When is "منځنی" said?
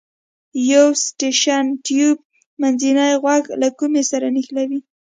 2.61-3.11